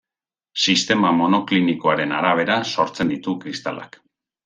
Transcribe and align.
Sistema 0.63 1.11
monoklinikoaren 1.17 2.17
arabera 2.23 2.59
sortzen 2.73 3.15
ditu 3.17 3.39
kristalak. 3.47 4.05